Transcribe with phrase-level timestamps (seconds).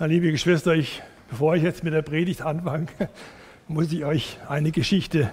[0.00, 2.86] Ja, liebe Geschwister, ich, bevor ich jetzt mit der Predigt anfange,
[3.68, 5.32] muss ich euch eine Geschichte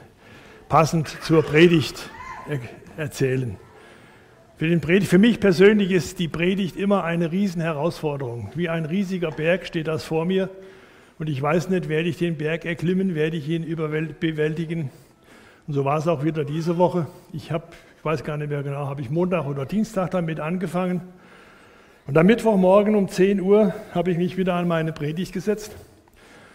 [0.70, 2.10] passend zur Predigt
[2.50, 2.58] er
[2.98, 3.58] erzählen.
[4.58, 8.50] Für, den Predigt, für mich persönlich ist die Predigt immer eine Riesenherausforderung.
[8.56, 10.50] Wie ein riesiger Berg steht das vor mir
[11.20, 13.68] und ich weiß nicht, werde ich den Berg erklimmen, werde ich ihn
[14.20, 14.90] bewältigen.
[15.68, 17.06] Und so war es auch wieder diese Woche.
[17.34, 17.66] Ich habe,
[18.00, 21.02] ich weiß gar nicht mehr genau, habe ich Montag oder Dienstag damit angefangen
[22.08, 25.76] und am Mittwochmorgen um 10 Uhr habe ich mich wieder an meine Predigt gesetzt.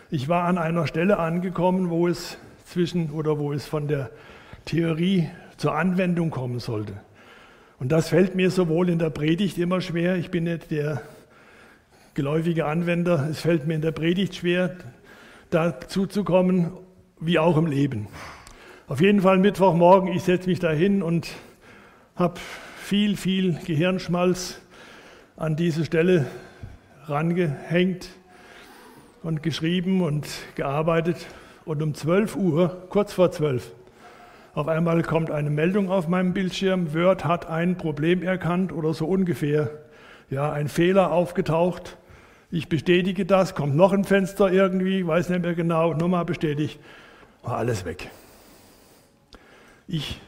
[0.09, 4.11] Ich war an einer Stelle angekommen, wo es zwischen oder wo es von der
[4.65, 6.95] Theorie zur Anwendung kommen sollte.
[7.80, 11.02] Und das fällt mir sowohl in der Predigt immer schwer, ich bin nicht der
[12.14, 14.77] geläufige Anwender, es fällt mir in der Predigt schwer,
[15.51, 16.70] dazu zu kommen,
[17.19, 18.06] wie auch im Leben.
[18.87, 21.28] Auf jeden Fall Mittwochmorgen, ich setze mich da hin und
[22.14, 22.39] habe
[22.83, 24.61] viel, viel Gehirnschmalz
[25.41, 26.27] an diese Stelle
[27.07, 28.11] rangehängt
[29.23, 31.17] und geschrieben und gearbeitet.
[31.64, 33.73] Und um 12 Uhr, kurz vor 12,
[34.53, 39.06] auf einmal kommt eine Meldung auf meinem Bildschirm, Word hat ein Problem erkannt oder so
[39.06, 39.70] ungefähr.
[40.29, 41.97] Ja, ein Fehler aufgetaucht.
[42.51, 46.79] Ich bestätige das, kommt noch ein Fenster irgendwie, weiß nicht mehr genau, nochmal bestätigt,
[47.42, 48.11] war alles weg.
[49.89, 50.20] Ich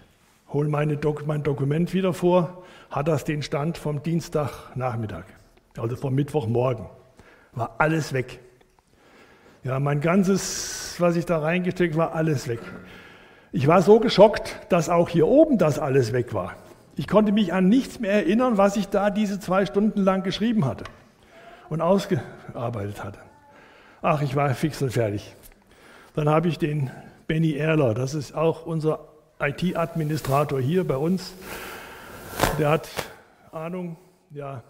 [0.52, 5.24] hole meine Dok mein Dokument wieder vor, hat das den Stand vom Dienstagnachmittag,
[5.78, 6.86] also vom Mittwochmorgen.
[7.52, 8.40] War alles weg.
[9.64, 12.60] Ja, mein ganzes, was ich da reingesteckt, war alles weg.
[13.52, 16.56] Ich war so geschockt, dass auch hier oben das alles weg war.
[16.96, 20.64] Ich konnte mich an nichts mehr erinnern, was ich da diese zwei Stunden lang geschrieben
[20.64, 20.84] hatte
[21.68, 23.18] und ausgearbeitet hatte.
[24.02, 25.34] Ach, ich war fix und fertig.
[26.14, 26.90] Dann habe ich den
[27.26, 29.11] Benny Erler, das ist auch unser
[29.42, 31.34] IT-Administrator hier bei uns,
[32.58, 32.88] der hat
[33.50, 33.96] Ahnung,
[34.30, 34.62] ja.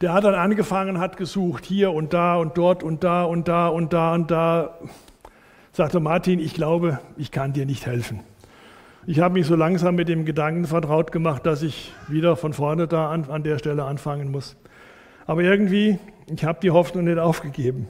[0.00, 3.68] Der hat dann angefangen, hat gesucht, hier und da und dort und da und da
[3.68, 4.78] und da und da.
[5.72, 8.20] Sagte Martin, ich glaube, ich kann dir nicht helfen.
[9.06, 12.86] Ich habe mich so langsam mit dem Gedanken vertraut gemacht, dass ich wieder von vorne
[12.86, 14.56] da an, an der Stelle anfangen muss.
[15.26, 17.88] Aber irgendwie, ich habe die Hoffnung nicht aufgegeben.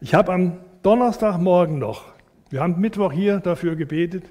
[0.00, 2.06] Ich habe am Donnerstagmorgen noch,
[2.50, 4.24] wir haben Mittwoch hier dafür gebetet,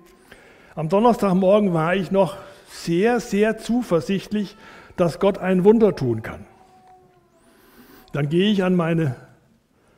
[0.78, 2.38] am Donnerstagmorgen war ich noch
[2.70, 4.56] sehr, sehr zuversichtlich,
[4.96, 6.46] dass Gott ein Wunder tun kann.
[8.14, 9.16] Dann gehe ich an, meine,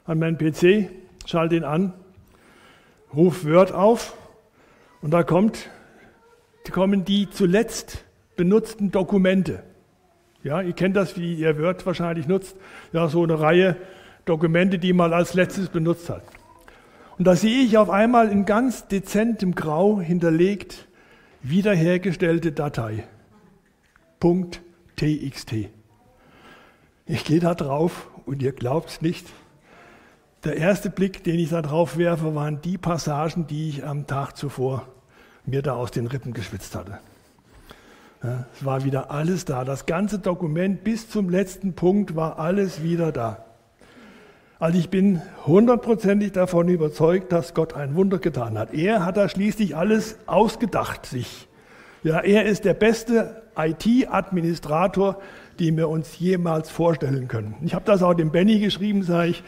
[0.05, 0.89] an meinen PC,
[1.25, 1.93] schalte ihn an,
[3.13, 4.15] rufe Word auf
[5.01, 5.69] und da kommt,
[6.71, 8.05] kommen die zuletzt
[8.37, 9.63] benutzten Dokumente.
[10.43, 12.55] Ja, ihr kennt das, wie ihr Word wahrscheinlich nutzt.
[12.93, 13.75] Ja, so eine Reihe
[14.23, 16.23] Dokumente, die man als letztes benutzt hat.
[17.19, 20.87] Und da sehe ich auf einmal in ganz dezentem Grau hinterlegt
[21.41, 23.03] wiederhergestellte Datei.
[24.21, 24.61] Punkt
[24.95, 25.53] .txt.
[27.05, 29.27] Ich gehe da drauf und ihr glaubt es nicht.
[30.45, 34.37] Der erste Blick, den ich da drauf werfe, waren die Passagen, die ich am Tag
[34.37, 34.87] zuvor
[35.45, 36.99] mir da aus den Rippen geschwitzt hatte.
[38.23, 39.65] Ja, es war wieder alles da.
[39.65, 43.48] Das ganze Dokument bis zum letzten Punkt war alles wieder da.
[44.59, 48.73] Also ich bin hundertprozentig davon überzeugt, dass Gott ein Wunder getan hat.
[48.73, 51.47] Er hat da schließlich alles ausgedacht sich.
[52.03, 55.21] Ja, er ist der beste IT-Administrator,
[55.61, 57.55] den wir uns jemals vorstellen können.
[57.61, 59.41] Ich habe das auch dem Benny geschrieben, sage ich,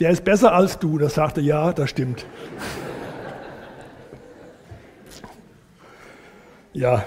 [0.00, 0.98] der ist besser als du.
[0.98, 2.24] Das sagte ja, das stimmt.
[6.74, 7.06] ja.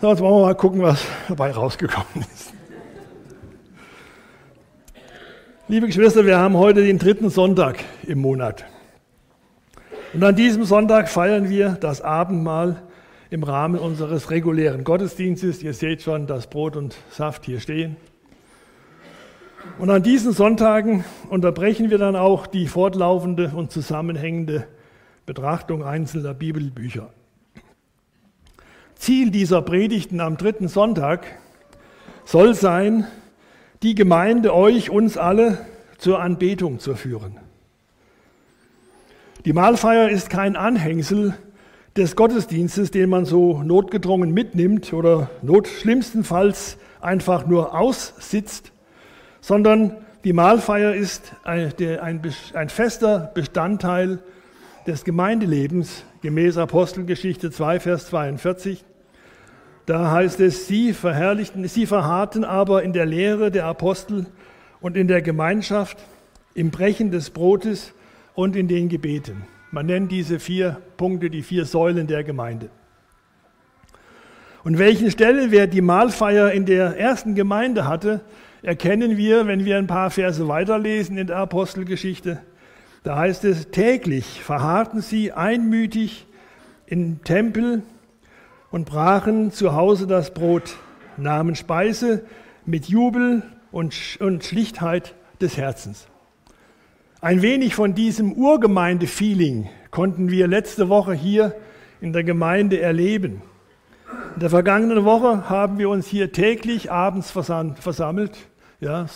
[0.00, 2.54] So, jetzt wollen wir mal gucken, was dabei rausgekommen ist.
[5.70, 8.64] Liebe Geschwister, wir haben heute den dritten Sonntag im Monat.
[10.14, 12.82] Und an diesem Sonntag feiern wir das Abendmahl
[13.28, 15.62] im Rahmen unseres regulären Gottesdienstes.
[15.62, 17.96] Ihr seht schon, dass Brot und Saft hier stehen.
[19.78, 24.66] Und an diesen Sonntagen unterbrechen wir dann auch die fortlaufende und zusammenhängende
[25.26, 27.10] Betrachtung einzelner Bibelbücher.
[28.94, 31.26] Ziel dieser Predigten am dritten Sonntag
[32.24, 33.06] soll sein,
[33.82, 35.58] die Gemeinde, euch, uns alle
[35.98, 37.36] zur Anbetung zu führen.
[39.44, 41.34] Die Mahlfeier ist kein Anhängsel
[41.96, 48.72] des Gottesdienstes, den man so notgedrungen mitnimmt oder not schlimmstenfalls einfach nur aussitzt,
[49.40, 52.20] sondern die Mahlfeier ist ein, ein,
[52.54, 54.18] ein fester Bestandteil
[54.86, 58.84] des Gemeindelebens gemäß Apostelgeschichte 2, Vers 42.
[59.88, 64.26] Da heißt es, sie verherrlichten, sie verharrten aber in der Lehre der Apostel
[64.82, 65.96] und in der Gemeinschaft,
[66.52, 67.94] im Brechen des Brotes
[68.34, 69.46] und in den Gebeten.
[69.70, 72.68] Man nennt diese vier Punkte die vier Säulen der Gemeinde.
[74.62, 78.20] Und welchen Stellenwert die Mahlfeier in der ersten Gemeinde hatte,
[78.60, 82.42] erkennen wir, wenn wir ein paar Verse weiterlesen in der Apostelgeschichte.
[83.04, 86.26] Da heißt es, täglich verharrten sie einmütig
[86.84, 87.84] im Tempel
[88.70, 90.76] und brachen zu Hause das Brot,
[91.16, 92.24] nahmen Speise
[92.66, 93.42] mit Jubel
[93.72, 96.06] und, und Schlichtheit des Herzens.
[97.20, 101.54] Ein wenig von diesem Urgemeinde-Feeling konnten wir letzte Woche hier
[102.00, 103.42] in der Gemeinde erleben.
[104.34, 108.38] In der vergangenen Woche haben wir uns hier täglich abends versammelt.
[108.80, 109.06] Ja,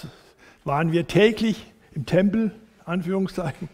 [0.65, 2.51] waren wir täglich im Tempel,
[2.85, 3.69] Anführungszeichen.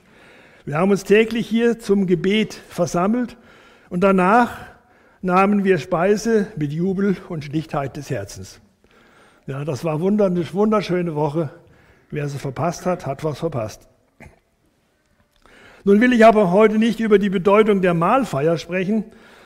[0.66, 3.38] Wir haben uns täglich hier zum Gebet versammelt
[3.88, 4.58] und danach
[5.20, 8.60] nahmen wir Speise mit Jubel und Schlichtheit des Herzens.
[9.46, 11.50] Ja, das war eine wunderschöne Woche.
[12.10, 13.88] Wer sie verpasst hat, hat was verpasst.
[15.84, 19.04] Nun will ich aber heute nicht über die Bedeutung der Mahlfeier sprechen,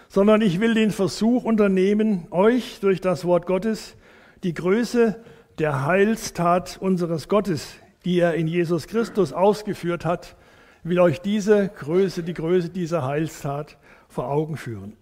[0.08, 3.96] sondern ich will den Versuch unternehmen, euch durch das Wort Gottes
[4.42, 5.22] die Größe
[5.58, 10.36] der Heilstat unseres Gottes, die er in Jesus Christus ausgeführt hat,
[10.82, 13.78] will euch diese Größe, die Größe dieser Heilstat
[14.08, 14.96] vor Augen führen.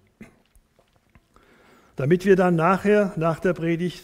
[2.01, 4.03] Damit wir dann nachher, nach der Predigt,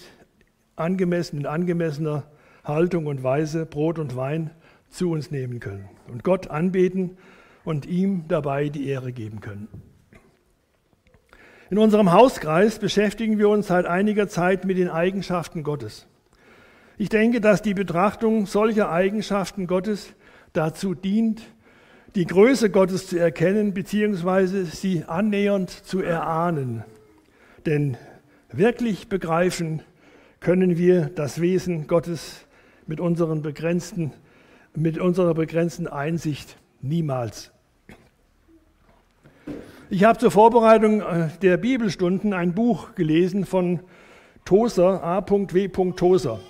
[0.77, 2.25] angemessen, in angemessener
[2.63, 4.51] Haltung und Weise Brot und Wein
[4.91, 7.17] zu uns nehmen können und Gott anbeten
[7.65, 9.69] und ihm dabei die Ehre geben können.
[11.71, 16.07] In unserem Hauskreis beschäftigen wir uns seit einiger Zeit mit den Eigenschaften Gottes.
[16.99, 20.13] Ich denke, dass die Betrachtung solcher Eigenschaften Gottes
[20.53, 21.41] dazu dient,
[22.15, 24.65] die Größe Gottes zu erkennen bzw.
[24.65, 26.85] sie annähernd zu erahnen.
[27.67, 27.97] Denn
[28.51, 29.83] wirklich begreifen
[30.41, 32.47] können wir das Wesen Gottes
[32.87, 34.13] mit unseren begrenzten
[34.77, 37.51] mit unserer begrenzten Einsicht niemals.
[39.89, 43.81] Ich habe zur Vorbereitung äh, der Bibelstunden ein Buch gelesen von
[44.45, 45.69] Toser, A.W.
[45.93, 46.41] Toser.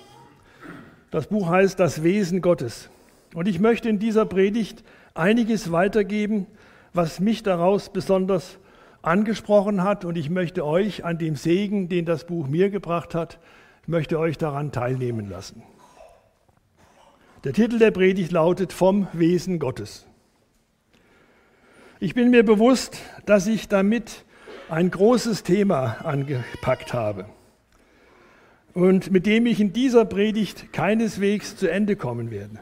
[1.11, 2.89] Das Buch heißt Das Wesen Gottes.
[3.33, 6.47] Und ich möchte in dieser Predigt einiges weitergeben,
[6.93, 8.57] was mich daraus besonders
[9.07, 10.05] angesprochen hat.
[10.05, 13.39] Und ich möchte euch an dem Segen, den das Buch mir gebracht hat,
[13.87, 15.63] möchte euch daran teilnehmen lassen.
[17.43, 20.05] Der Titel der Predigt lautet Vom Wesen Gottes.
[21.99, 24.25] Ich bin mir bewusst, dass ich damit
[24.69, 27.25] ein großes Thema angepackt habe
[28.73, 32.59] und mit dem ich in dieser Predigt keineswegs zu Ende kommen werde.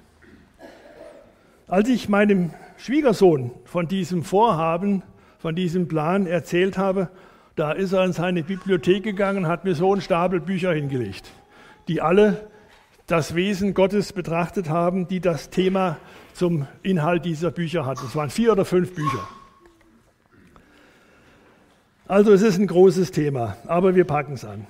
[1.68, 5.04] Als ich meinem Schwiegersohn von diesem Vorhaben,
[5.46, 7.08] von diesem Plan erzählt habe,
[7.56, 11.30] da ist er in seine Bibliothek gegangen und hat mir so einen Stapel Bücher hingelegt,
[11.88, 12.48] die alle
[13.06, 15.98] das Wesen Gottes betrachtet haben, die das Thema
[16.34, 18.00] zum Inhalt dieser Bücher hat.
[18.02, 19.20] Es waren vier oder fünf Bücher.
[22.08, 24.66] Also es ist ein großes Thema, aber wir packen es an.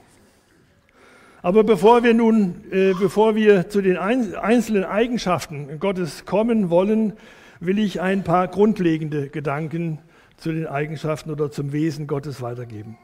[1.41, 7.13] Aber bevor wir nun, äh, bevor wir zu den einzelnen Eigenschaften Gottes kommen wollen,
[7.61, 9.99] will ich ein paar grundlegende Gedanken
[10.37, 12.97] zu den Eigenschaften oder zum Wesen Gottes weitergeben.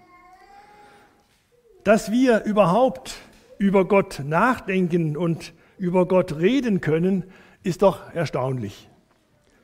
[1.84, 3.16] Dass wir überhaupt
[3.58, 7.24] über Gott nachdenken und über Gott reden können,
[7.64, 8.90] ist doch erstaunlich.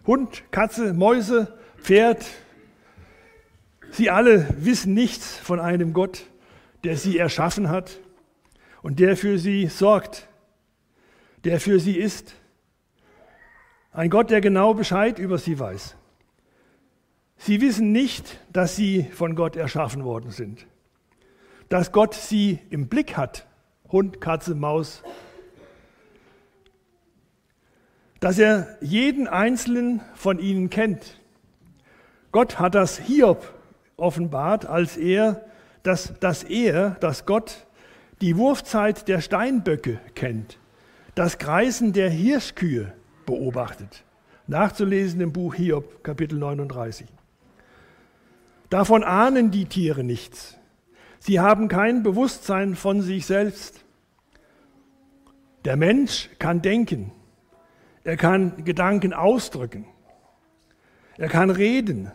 [0.06, 2.26] Hund, Katze, Mäuse, Pferd,
[3.92, 6.24] sie alle wissen nichts von einem Gott,
[6.84, 8.00] der sie erschaffen hat
[8.82, 10.30] und der für sie sorgt,
[11.44, 12.36] der für sie ist.
[13.92, 15.97] Ein Gott, der genau Bescheid über sie weiß.
[17.38, 20.66] Sie wissen nicht, dass sie von Gott erschaffen worden sind,
[21.70, 23.46] dass Gott sie im Blick hat
[23.92, 25.04] Hund, Katze, Maus,
[28.20, 31.22] dass er jeden einzelnen von ihnen kennt.
[32.32, 33.54] Gott hat das Hiob
[33.96, 35.46] offenbart, als er,
[35.84, 37.68] dass, dass er, dass Gott
[38.22, 40.58] die Wurfzeit der Steinböcke kennt,
[41.16, 42.94] das Kreisen der Hirschkühe
[43.26, 44.04] beobachtet.
[44.48, 47.08] Nachzulesen im Buch Hiob, Kapitel 39.
[48.70, 50.58] Davon ahnen die Tiere nichts.
[51.20, 53.84] Sie haben kein Bewusstsein von sich selbst.
[55.66, 57.12] Der Mensch kann denken.
[58.04, 59.86] Er kann Gedanken ausdrücken.
[61.18, 62.12] Er kann reden.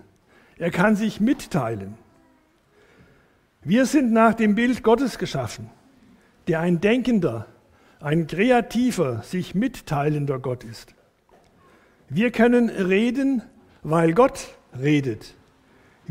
[0.56, 1.98] Er kann sich mitteilen.
[3.62, 5.70] Wir sind nach dem Bild Gottes geschaffen,
[6.48, 7.46] der ein denkender,
[8.00, 10.94] ein kreativer, sich mitteilender Gott ist.
[12.08, 13.42] Wir können reden,
[13.82, 15.34] weil Gott redet.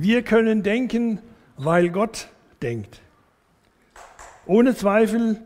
[0.01, 1.19] Wir können denken,
[1.57, 2.29] weil Gott
[2.63, 3.03] denkt.
[4.47, 5.39] Ohne Zweifel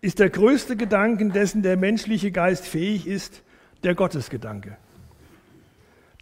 [0.00, 3.44] ist der größte Gedanke, dessen der menschliche Geist fähig ist,
[3.84, 4.76] der Gottesgedanke.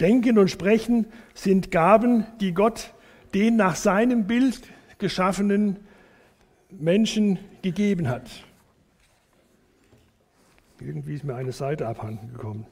[0.01, 2.93] Denken und Sprechen sind Gaben, die Gott
[3.33, 4.61] den nach seinem Bild
[4.99, 5.79] geschaffenen
[6.69, 8.29] Menschen gegeben hat.
[10.79, 12.67] Irgendwie ist mir eine Seite abhanden gekommen.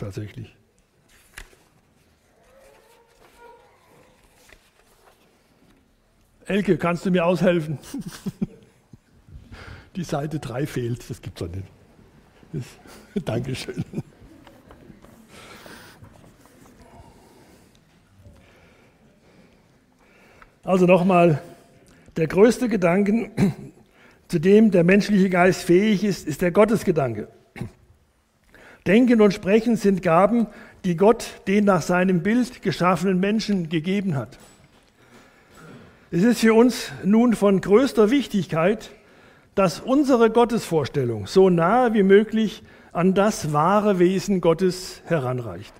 [0.00, 0.56] Tatsächlich.
[6.46, 7.78] Elke, kannst du mir aushelfen?
[9.96, 11.66] Die Seite 3 fehlt, das gibt's doch nicht.
[12.54, 12.64] Das,
[13.26, 13.84] Dankeschön.
[20.62, 21.42] Also nochmal,
[22.16, 23.30] der größte Gedanke,
[24.28, 27.28] zu dem der menschliche Geist fähig ist, ist der Gottesgedanke.
[28.90, 30.48] Denken und Sprechen sind Gaben,
[30.84, 34.36] die Gott den nach seinem Bild geschaffenen Menschen gegeben hat.
[36.10, 38.90] Es ist für uns nun von größter Wichtigkeit,
[39.54, 45.72] dass unsere Gottesvorstellung so nahe wie möglich an das wahre Wesen Gottes heranreicht.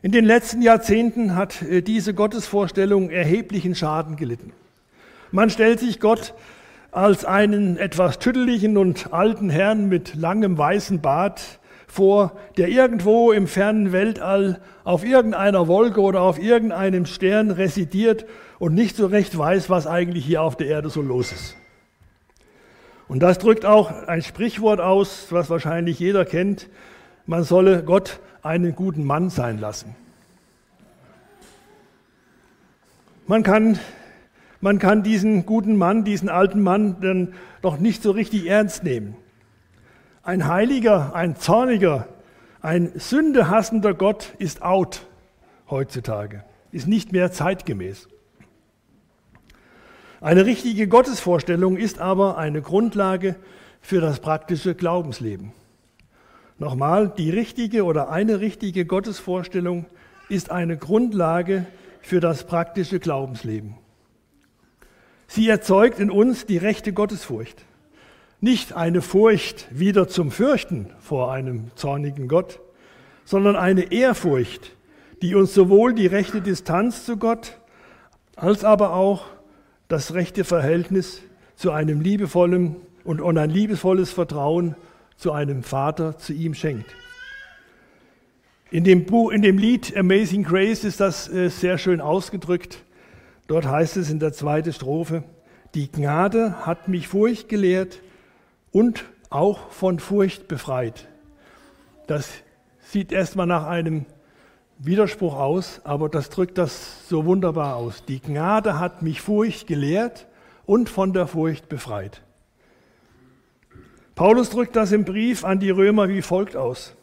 [0.00, 4.54] In den letzten Jahrzehnten hat äh, diese Gottesvorstellung erheblichen Schaden gelitten.
[5.32, 6.32] Man stellt sich Gott
[6.92, 13.46] als einen etwas tüdeligen und alten Herrn mit langem weißen Bart vor, der irgendwo im
[13.46, 18.26] fernen Weltall auf irgendeiner Wolke oder auf irgendeinem Stern residiert
[18.58, 21.56] und nicht so recht weiß, was eigentlich hier auf der Erde so los ist.
[23.08, 26.68] Und das drückt auch ein Sprichwort aus, was wahrscheinlich jeder kennt.
[27.26, 29.96] Man solle Gott einen guten Mann sein lassen.
[33.26, 33.78] Man kann,
[34.60, 39.16] man kann diesen guten Mann, diesen alten Mann dann doch nicht so richtig ernst nehmen.
[40.22, 42.06] Ein heiliger, ein zorniger,
[42.60, 45.06] ein sündehassender Gott ist out
[45.70, 48.08] heutzutage, ist nicht mehr zeitgemäß.
[50.20, 53.36] Eine richtige Gottesvorstellung ist aber eine Grundlage
[53.80, 55.52] für das praktische Glaubensleben.
[56.58, 59.86] Nochmal, die richtige oder eine richtige Gottesvorstellung
[60.28, 61.64] ist eine Grundlage
[62.02, 63.79] für das praktische Glaubensleben.
[65.32, 67.64] Sie erzeugt in uns die rechte Gottesfurcht.
[68.40, 72.58] Nicht eine Furcht wieder zum Fürchten vor einem zornigen Gott,
[73.24, 74.72] sondern eine Ehrfurcht,
[75.22, 77.58] die uns sowohl die rechte Distanz zu Gott
[78.34, 79.26] als aber auch
[79.86, 81.22] das rechte Verhältnis
[81.54, 84.74] zu einem liebevollen und ein liebevolles Vertrauen
[85.16, 86.92] zu einem Vater, zu ihm schenkt.
[88.72, 92.82] In dem, Buch, in dem Lied Amazing Grace ist das äh, sehr schön ausgedrückt.
[93.50, 95.24] Dort heißt es in der zweiten Strophe,
[95.74, 98.00] die Gnade hat mich Furcht gelehrt,
[98.70, 101.08] und auch von Furcht befreit.
[102.06, 102.30] Das
[102.78, 104.06] sieht erstmal nach einem
[104.78, 108.04] Widerspruch aus, aber das drückt das so wunderbar aus.
[108.04, 110.28] Die Gnade hat mich Furcht gelehrt
[110.64, 112.22] und von der Furcht befreit.
[114.14, 116.94] Paulus drückt das im Brief an die Römer wie folgt aus.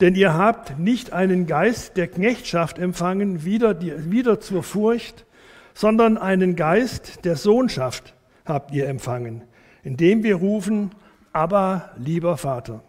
[0.00, 5.26] Denn ihr habt nicht einen Geist der Knechtschaft empfangen, wieder, wieder zur Furcht,
[5.74, 8.14] sondern einen Geist der Sohnschaft
[8.44, 9.42] habt ihr empfangen,
[9.82, 10.90] indem wir rufen,
[11.32, 12.82] aber lieber Vater.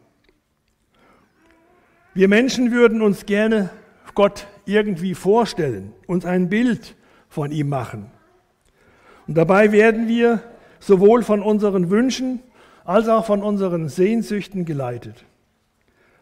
[2.13, 3.69] Wir Menschen würden uns gerne
[4.13, 6.95] Gott irgendwie vorstellen, uns ein Bild
[7.27, 8.11] von ihm machen.
[9.27, 10.41] Und dabei werden wir
[10.79, 12.39] sowohl von unseren Wünschen
[12.85, 15.25] als auch von unseren Sehnsüchten geleitet.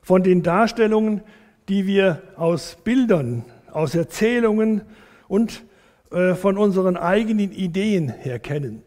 [0.01, 1.21] Von den Darstellungen,
[1.67, 4.81] die wir aus Bildern, aus Erzählungen
[5.27, 5.63] und
[6.11, 8.83] von unseren eigenen Ideen her kennen.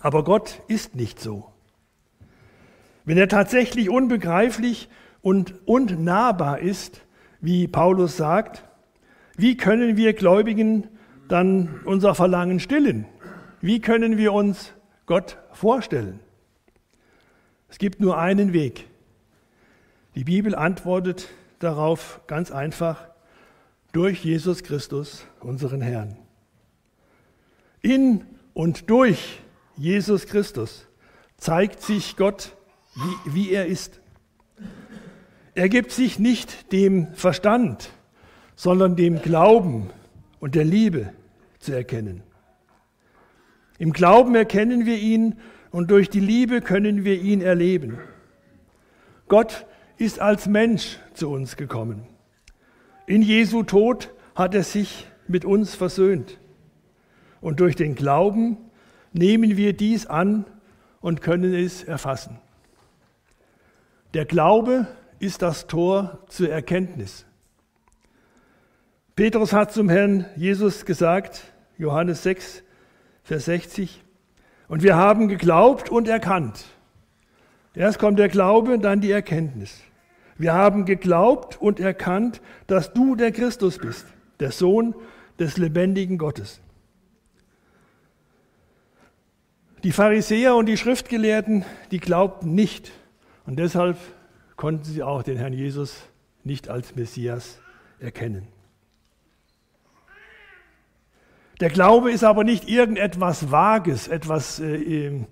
[0.00, 1.52] Aber Gott ist nicht so.
[3.04, 4.88] Wenn er tatsächlich unbegreiflich
[5.22, 7.02] und unnahbar ist,
[7.40, 8.64] wie Paulus sagt,
[9.36, 10.88] wie können wir Gläubigen
[11.28, 13.06] dann unser Verlangen stillen?
[13.60, 14.72] Wie können wir uns
[15.06, 16.20] Gott vorstellen?
[17.68, 18.86] Es gibt nur einen Weg.
[20.14, 23.08] Die Bibel antwortet darauf ganz einfach
[23.92, 26.16] durch Jesus Christus, unseren Herrn.
[27.82, 29.40] In und durch
[29.76, 30.86] Jesus Christus
[31.36, 32.56] zeigt sich Gott,
[32.94, 34.00] wie, wie er ist.
[35.54, 37.90] Er gibt sich nicht dem Verstand,
[38.56, 39.90] sondern dem Glauben
[40.40, 41.12] und der Liebe
[41.58, 42.22] zu erkennen.
[43.78, 45.36] Im Glauben erkennen wir ihn
[45.70, 47.98] und durch die Liebe können wir ihn erleben.
[49.28, 49.66] Gott
[49.98, 52.06] ist als Mensch zu uns gekommen.
[53.06, 56.38] In Jesu Tod hat er sich mit uns versöhnt.
[57.40, 58.56] Und durch den Glauben
[59.12, 60.44] nehmen wir dies an
[61.00, 62.38] und können es erfassen.
[64.14, 64.86] Der Glaube
[65.18, 67.26] ist das Tor zur Erkenntnis.
[69.16, 71.42] Petrus hat zum Herrn Jesus gesagt,
[71.78, 72.62] Johannes 6,
[73.24, 74.02] Vers 60,
[74.68, 76.64] und wir haben geglaubt und erkannt.
[77.74, 79.80] Erst kommt der Glaube, dann die Erkenntnis.
[80.42, 84.06] Wir haben geglaubt und erkannt, dass du der Christus bist,
[84.40, 84.92] der Sohn
[85.38, 86.60] des lebendigen Gottes.
[89.84, 92.90] Die Pharisäer und die Schriftgelehrten, die glaubten nicht.
[93.46, 93.98] Und deshalb
[94.56, 95.94] konnten sie auch den Herrn Jesus
[96.42, 97.60] nicht als Messias
[98.00, 98.48] erkennen.
[101.60, 105.24] Der Glaube ist aber nicht irgendetwas Vages, etwas äh,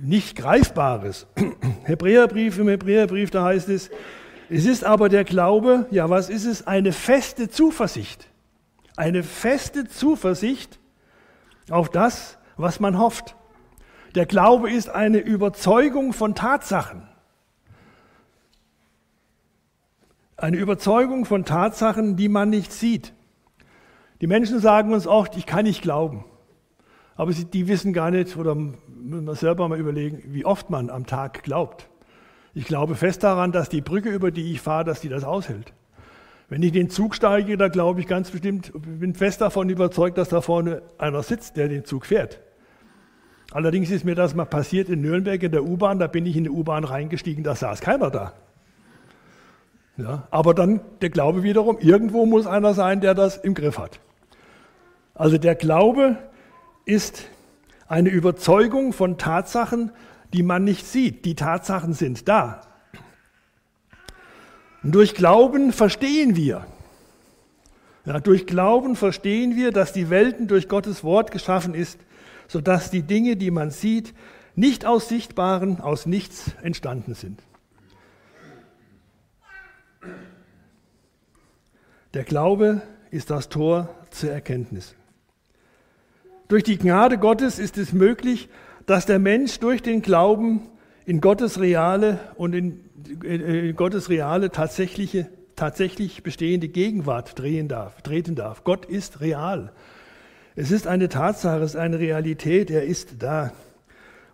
[0.00, 1.26] nicht Greifbares.
[1.82, 3.90] Hebräerbrief, im Hebräerbrief, da heißt es,
[4.54, 6.66] es ist aber der Glaube, ja, was ist es?
[6.66, 8.28] Eine feste Zuversicht.
[8.96, 10.78] Eine feste Zuversicht
[11.70, 13.34] auf das, was man hofft.
[14.14, 17.08] Der Glaube ist eine Überzeugung von Tatsachen.
[20.36, 23.14] Eine Überzeugung von Tatsachen, die man nicht sieht.
[24.20, 26.26] Die Menschen sagen uns oft, ich kann nicht glauben.
[27.14, 30.90] Aber sie, die wissen gar nicht, oder müssen wir selber mal überlegen, wie oft man
[30.90, 31.88] am Tag glaubt.
[32.54, 35.72] Ich glaube fest daran, dass die Brücke, über die ich fahre, dass die das aushält.
[36.48, 40.28] Wenn ich den Zug steige, da glaube ich ganz bestimmt, bin fest davon überzeugt, dass
[40.28, 42.40] da vorne einer sitzt, der den Zug fährt.
[43.52, 46.44] Allerdings ist mir das mal passiert in Nürnberg in der U-Bahn, da bin ich in
[46.44, 48.34] die U-Bahn reingestiegen, da saß keiner da.
[49.96, 54.00] Ja, aber dann der Glaube wiederum, irgendwo muss einer sein, der das im Griff hat.
[55.14, 56.16] Also der Glaube
[56.86, 57.24] ist
[57.88, 59.92] eine Überzeugung von Tatsachen,
[60.32, 61.24] die man nicht sieht.
[61.24, 62.62] Die Tatsachen sind da.
[64.82, 66.66] Und durch Glauben verstehen wir.
[68.04, 72.00] Ja, durch Glauben verstehen wir, dass die Welten durch Gottes Wort geschaffen ist,
[72.48, 74.12] sodass die Dinge, die man sieht,
[74.56, 77.40] nicht aus Sichtbaren, aus nichts entstanden sind.
[82.14, 84.94] Der Glaube ist das Tor zur Erkenntnis.
[86.48, 88.50] Durch die Gnade Gottes ist es möglich,
[88.86, 90.68] dass der Mensch durch den Glauben
[91.04, 92.80] in Gottes reale und in,
[93.24, 98.64] in Gottes reale tatsächliche, tatsächlich bestehende Gegenwart drehen darf, treten darf.
[98.64, 99.72] Gott ist real.
[100.54, 103.52] Es ist eine Tatsache, es ist eine Realität, er ist da.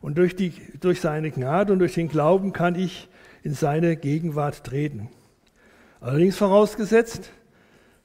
[0.01, 3.09] Und durch, die, durch seine Gnade und durch den Glauben kann ich
[3.43, 5.09] in seine Gegenwart treten.
[6.01, 7.31] Allerdings vorausgesetzt,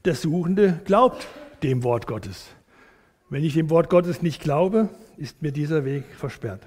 [0.06, 1.27] der Suchende glaubt
[1.62, 2.47] dem Wort Gottes.
[3.29, 6.62] Wenn ich dem Wort Gottes nicht glaube, ist mir dieser Weg versperrt.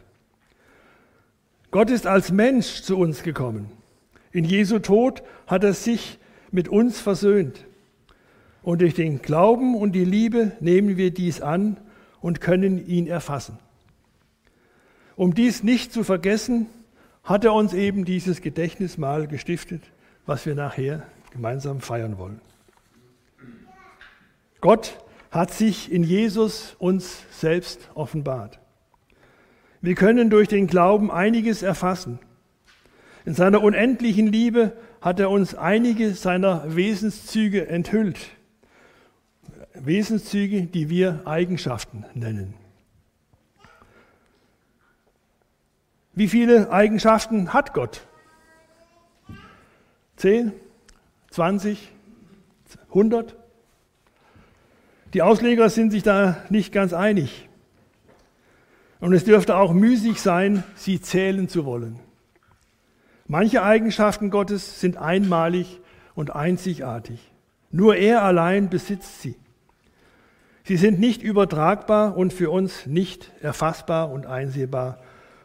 [1.71, 3.71] Gott ist als Mensch zu uns gekommen.
[4.33, 6.19] In Jesu Tod hat er sich
[6.51, 7.67] mit uns versöhnt.
[8.63, 11.77] Und durch den Glauben und die Liebe nehmen wir dies an
[12.21, 13.59] und können ihn erfassen.
[15.17, 16.67] Um dies nicht zu vergessen,
[17.25, 19.83] hat er uns eben dieses Gedächtnismal gestiftet,
[20.27, 22.41] was wir nachher gemeinsam feiern wollen.
[24.61, 24.99] Gott
[25.37, 28.59] hat sich in Jesus uns selbst offenbart.
[29.81, 32.18] Wir können durch den Glauben einiges erfassen.
[33.25, 38.18] In seiner unendlichen Liebe hat er uns einige seiner Wesenszüge enthüllt.
[39.75, 42.55] Wesenszüge, die wir Eigenschaften nennen.
[46.14, 48.07] Wie viele Eigenschaften hat Gott?
[50.16, 50.53] Zehn?
[51.31, 51.92] Zwanzig?
[52.90, 53.37] Hundert?
[55.14, 57.49] Die Ausleger sind sich da nicht ganz einig.
[59.01, 62.01] Und es dürfte auch müßig sein, sie zählen zu wollen.
[63.29, 65.81] Manche Eigenschaften Gottes sind einmalig
[66.14, 67.21] und einzigartig.
[67.71, 69.37] Nur er allein besitzt sie.
[70.64, 74.99] Sie sind nicht übertragbar und für uns nicht erfassbar und einsehbar.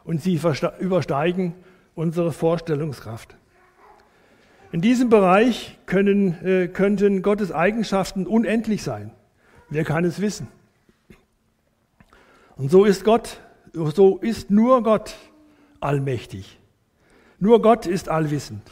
[0.04, 0.40] Und sie
[0.80, 1.54] übersteigen
[1.94, 3.36] unsere Vorstellungskraft.
[4.72, 9.12] In diesem Bereich können, äh, könnten Gottes Eigenschaften unendlich sein.
[9.72, 10.48] Wer kann es wissen?
[12.56, 13.40] Und so ist Gott,
[13.72, 15.14] so ist nur Gott
[15.80, 16.58] allmächtig.
[17.38, 18.70] Nur Gott ist allwissend.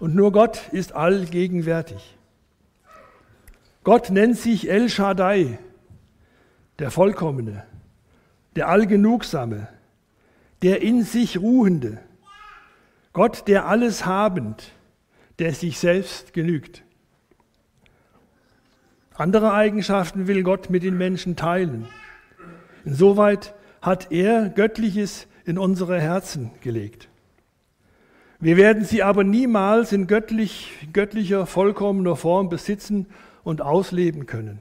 [0.00, 2.18] Und nur Gott ist allgegenwärtig.
[3.84, 5.60] Gott nennt sich El Shaddai,
[6.80, 7.64] der Vollkommene,
[8.56, 9.68] der Allgenugsame,
[10.62, 12.00] der in sich Ruhende.
[13.12, 14.72] Gott, der alles habend,
[15.38, 16.82] der sich selbst genügt.
[19.18, 21.88] Andere Eigenschaften will Gott mit den Menschen teilen.
[22.84, 23.52] Insoweit
[23.82, 27.08] hat er Göttliches in unsere Herzen gelegt.
[28.38, 33.06] Wir werden sie aber niemals in göttlich, göttlicher, vollkommener Form besitzen
[33.42, 34.60] und ausleben können.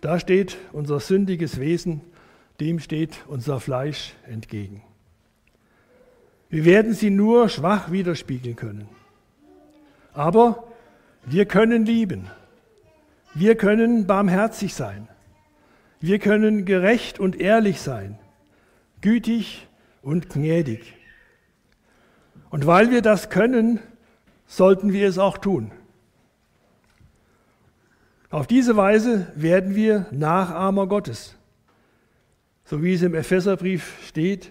[0.00, 2.02] Da steht unser sündiges Wesen,
[2.60, 4.82] dem steht unser Fleisch entgegen.
[6.50, 8.88] Wir werden sie nur schwach widerspiegeln können.
[10.12, 10.68] Aber
[11.24, 12.30] wir können lieben
[13.38, 15.08] wir können barmherzig sein.
[16.00, 18.18] Wir können gerecht und ehrlich sein,
[19.02, 19.68] gütig
[20.00, 20.94] und gnädig.
[22.48, 23.80] Und weil wir das können,
[24.46, 25.70] sollten wir es auch tun.
[28.30, 31.36] Auf diese Weise werden wir Nachahmer Gottes.
[32.64, 34.50] So wie es im Epheserbrief steht,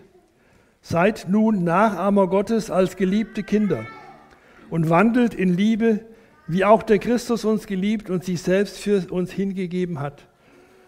[0.82, 3.88] seid nun Nachahmer Gottes als geliebte Kinder
[4.70, 6.06] und wandelt in Liebe,
[6.48, 10.28] wie auch der Christus uns geliebt und sich selbst für uns hingegeben hat,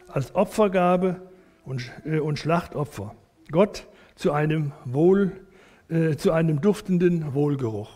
[0.07, 1.21] als Opfergabe
[1.65, 3.15] und, äh, und Schlachtopfer.
[3.51, 5.31] Gott zu einem Wohl,
[5.89, 7.89] äh, zu einem duftenden Wohlgeruch.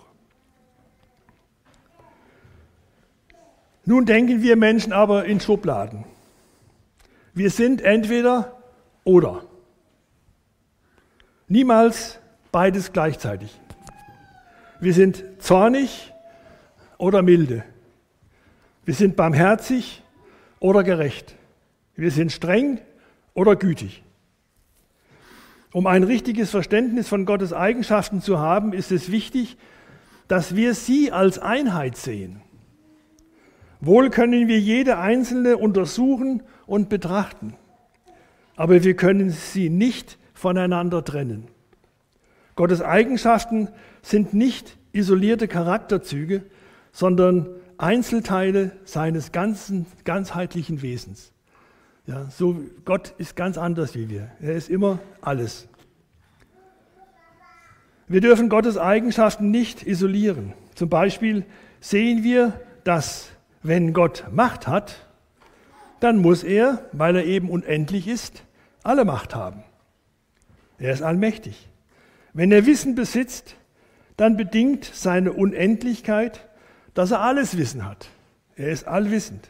[3.85, 6.05] Nun denken wir Menschen aber in Schubladen.
[7.33, 8.57] Wir sind entweder
[9.03, 9.43] oder.
[11.47, 12.19] Niemals
[12.51, 13.59] beides gleichzeitig.
[14.79, 16.10] Wir sind zornig
[17.01, 17.63] oder milde.
[18.85, 20.03] Wir sind barmherzig
[20.59, 21.35] oder gerecht.
[21.95, 22.79] Wir sind streng
[23.33, 24.03] oder gütig.
[25.73, 29.57] Um ein richtiges Verständnis von Gottes Eigenschaften zu haben, ist es wichtig,
[30.27, 32.41] dass wir sie als Einheit sehen.
[33.79, 37.55] Wohl können wir jede einzelne untersuchen und betrachten,
[38.55, 41.47] aber wir können sie nicht voneinander trennen.
[42.55, 43.69] Gottes Eigenschaften
[44.03, 46.43] sind nicht isolierte Charakterzüge,
[46.91, 51.31] sondern Einzelteile seines ganzen, ganzheitlichen Wesens.
[52.05, 54.31] Ja, so, Gott ist ganz anders wie wir.
[54.41, 55.67] Er ist immer alles.
[58.07, 60.53] Wir dürfen Gottes Eigenschaften nicht isolieren.
[60.75, 61.45] Zum Beispiel
[61.79, 63.29] sehen wir, dass
[63.63, 65.07] wenn Gott Macht hat,
[66.01, 68.43] dann muss er, weil er eben unendlich ist,
[68.83, 69.63] alle Macht haben.
[70.79, 71.69] Er ist allmächtig.
[72.33, 73.55] Wenn er Wissen besitzt,
[74.17, 76.47] dann bedingt seine Unendlichkeit,
[76.93, 78.09] dass er alles Wissen hat.
[78.55, 79.49] Er ist allwissend.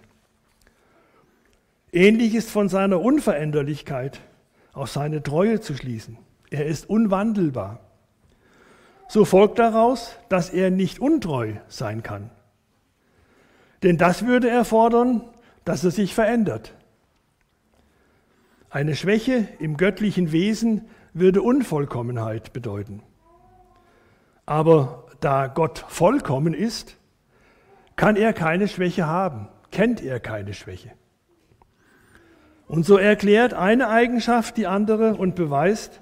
[1.92, 4.22] Ähnlich ist von seiner Unveränderlichkeit
[4.74, 6.18] auf seine Treue zu schließen.
[6.50, 7.80] Er ist unwandelbar.
[9.10, 12.30] So folgt daraus, dass er nicht untreu sein kann.
[13.84, 15.22] Denn das würde erfordern,
[15.66, 16.74] dass er sich verändert.
[18.70, 23.04] Eine Schwäche im göttlichen Wesen würde Unvollkommenheit bedeuten.
[24.46, 26.96] Aber da Gott vollkommen ist,
[27.96, 30.92] kann er keine Schwäche haben, kennt er keine Schwäche.
[32.68, 36.02] Und so erklärt eine Eigenschaft die andere und beweist,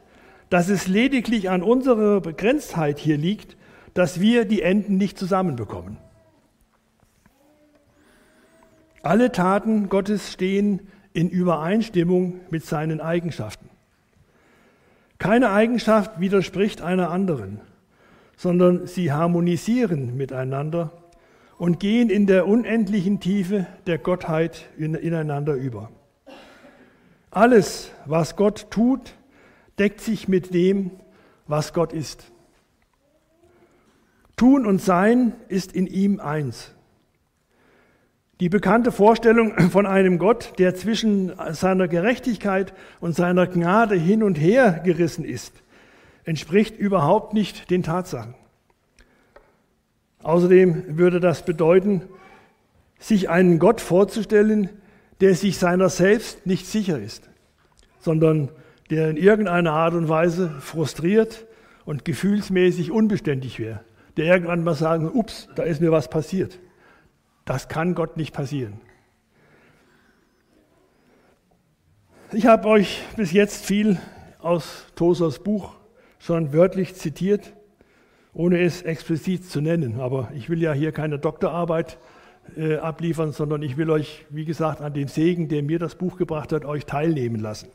[0.50, 3.58] dass es lediglich an unserer Begrenztheit hier liegt,
[3.94, 5.98] dass wir die Enden nicht zusammenbekommen.
[9.02, 13.70] Alle Taten Gottes stehen in Übereinstimmung mit seinen Eigenschaften.
[15.18, 17.62] Keine Eigenschaft widerspricht einer anderen,
[18.38, 20.92] sondern sie harmonisieren miteinander
[21.60, 25.92] und gehen in der unendlichen Tiefe der Gottheit ineinander über.
[27.30, 29.14] Alles, was Gott tut,
[29.78, 30.90] deckt sich mit dem,
[31.48, 32.32] was Gott ist.
[34.38, 36.74] Tun und Sein ist in ihm eins.
[38.40, 44.36] Die bekannte Vorstellung von einem Gott, der zwischen seiner Gerechtigkeit und seiner Gnade hin und
[44.36, 45.62] her gerissen ist,
[46.24, 48.39] entspricht überhaupt nicht den Tatsachen.
[50.24, 52.04] Außerdem würde das bedeuten,
[53.00, 54.70] sich einen Gott vorzustellen,
[55.22, 57.30] der sich seiner selbst nicht sicher ist,
[58.00, 58.50] sondern
[58.90, 61.46] der in irgendeiner Art und Weise frustriert
[61.86, 63.82] und gefühlsmäßig unbeständig wäre,
[64.18, 66.60] der irgendwann mal sagen, ups, da ist mir was passiert.
[67.46, 68.82] Das kann Gott nicht passieren.
[72.32, 73.98] Ich habe euch bis jetzt viel
[74.40, 75.76] aus Tosers Buch
[76.20, 77.54] schon wörtlich zitiert,
[78.34, 80.00] ohne es explizit zu nennen.
[80.00, 81.98] Aber ich will ja hier keine Doktorarbeit
[82.58, 86.18] äh, abliefern, sondern ich will euch, wie gesagt, an dem Segen, der mir das Buch
[86.18, 87.70] gebracht hat, euch teilnehmen lassen.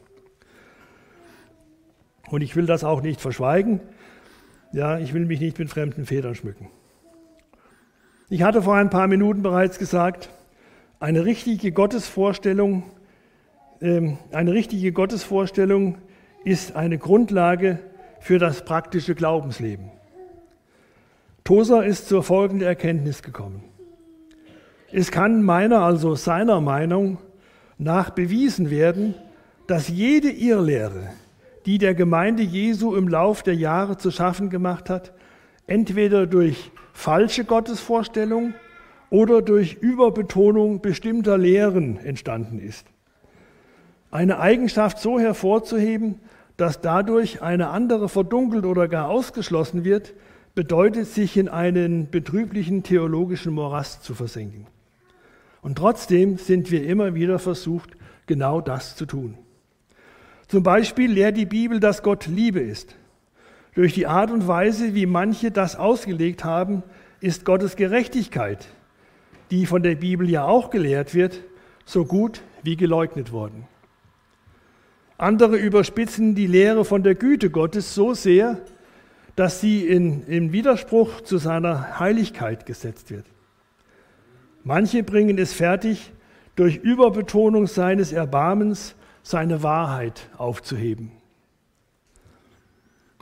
[2.30, 3.80] Und ich will das auch nicht verschweigen.
[4.72, 6.68] Ja, ich will mich nicht mit fremden Federn schmücken.
[8.28, 10.30] Ich hatte vor ein paar Minuten bereits gesagt,
[10.98, 12.84] eine richtige Gottesvorstellung,
[13.80, 15.98] ähm, eine richtige Gottesvorstellung
[16.44, 17.78] ist eine Grundlage
[18.20, 19.90] für das praktische Glaubensleben.
[21.44, 23.62] Tosa ist zur folgenden Erkenntnis gekommen.
[24.90, 27.18] Es kann meiner, also seiner Meinung
[27.76, 29.14] nach bewiesen werden,
[29.66, 31.10] dass jede Irrlehre,
[31.66, 35.12] die der Gemeinde Jesu im Lauf der Jahre zu schaffen gemacht hat,
[35.66, 38.54] entweder durch falsche Gottesvorstellung
[39.10, 42.86] oder durch Überbetonung bestimmter Lehren entstanden ist.
[44.10, 46.20] Eine Eigenschaft so hervorzuheben,
[46.56, 50.14] dass dadurch eine andere verdunkelt oder gar ausgeschlossen wird,
[50.54, 54.66] bedeutet sich in einen betrüblichen theologischen Morast zu versenken.
[55.62, 57.90] Und trotzdem sind wir immer wieder versucht,
[58.26, 59.36] genau das zu tun.
[60.46, 62.96] Zum Beispiel lehrt die Bibel, dass Gott Liebe ist.
[63.74, 66.82] Durch die Art und Weise, wie manche das ausgelegt haben,
[67.20, 68.68] ist Gottes Gerechtigkeit,
[69.50, 71.40] die von der Bibel ja auch gelehrt wird,
[71.84, 73.66] so gut wie geleugnet worden.
[75.16, 78.60] Andere überspitzen die Lehre von der Güte Gottes so sehr,
[79.36, 83.26] dass sie in, in Widerspruch zu seiner Heiligkeit gesetzt wird.
[84.62, 86.12] Manche bringen es fertig,
[86.56, 91.10] durch Überbetonung seines Erbarmens seine Wahrheit aufzuheben.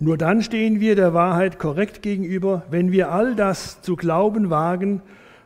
[0.01, 5.01] Nur dann stehen wir der Wahrheit korrekt gegenüber, wenn wir all das zu glauben wagen,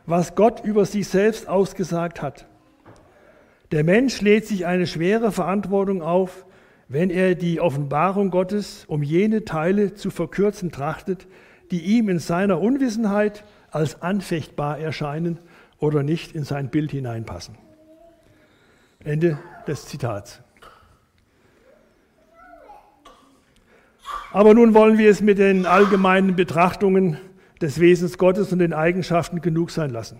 [0.05, 2.47] was Gott über sich selbst ausgesagt hat.
[3.71, 6.45] Der Mensch lädt sich eine schwere Verantwortung auf,
[6.89, 11.27] wenn er die Offenbarung Gottes um jene Teile zu verkürzen trachtet,
[11.71, 15.39] die ihm in seiner Unwissenheit als anfechtbar erscheinen
[15.79, 17.57] oder nicht in sein Bild hineinpassen.
[19.03, 20.41] Ende des Zitats.
[24.31, 27.17] Aber nun wollen wir es mit den allgemeinen Betrachtungen
[27.61, 30.19] des Wesens Gottes und den Eigenschaften genug sein lassen.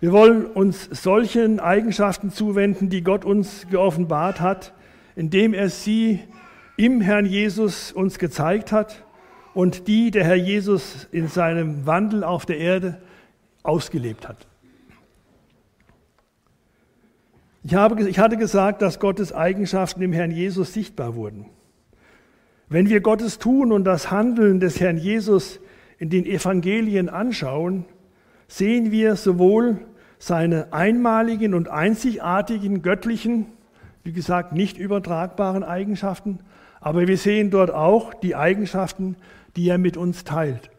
[0.00, 4.72] Wir wollen uns solchen Eigenschaften zuwenden, die Gott uns geoffenbart hat,
[5.20, 6.20] indem er sie
[6.78, 9.04] im Herrn Jesus uns gezeigt hat
[9.52, 13.02] und die der Herr Jesus in seinem Wandel auf der Erde
[13.62, 14.46] ausgelebt hat.
[17.64, 21.44] Ich, habe, ich hatte gesagt, dass Gottes Eigenschaften im Herrn Jesus sichtbar wurden.
[22.70, 25.60] Wenn wir Gottes Tun und das Handeln des Herrn Jesus
[25.98, 27.84] in den Evangelien anschauen,
[28.48, 29.80] sehen wir sowohl
[30.18, 33.48] seine einmaligen und einzigartigen göttlichen,
[34.02, 36.40] wie gesagt, nicht übertragbaren Eigenschaften,
[36.80, 39.16] aber wir sehen dort auch die Eigenschaften,
[39.56, 40.70] die er mit uns teilt.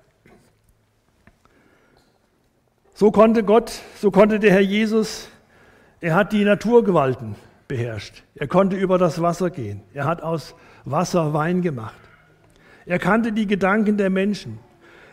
[2.94, 5.30] So konnte Gott, so konnte der Herr Jesus,
[6.02, 7.36] er hat die Naturgewalten
[7.68, 8.24] beherrscht.
[8.36, 9.82] Er konnte über das Wasser gehen.
[9.94, 12.00] Er hat aus Wasser Wein gemacht.
[12.86, 14.60] Er kannte die Gedanken der Menschen.